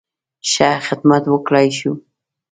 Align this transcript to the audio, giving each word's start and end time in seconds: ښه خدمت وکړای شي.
ښه 0.49 0.69
خدمت 0.87 1.23
وکړای 1.27 1.67
شي. 1.77 1.89